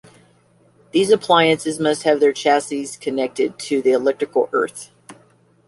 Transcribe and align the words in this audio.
These 0.93 1.11
appliances 1.11 1.79
must 1.79 2.01
have 2.05 2.19
their 2.19 2.33
chassis 2.33 2.87
connected 2.99 3.59
to 3.59 3.83
electrical 3.85 4.49
earth. 4.51 4.89